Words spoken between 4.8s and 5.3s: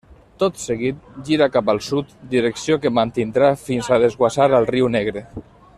Negre.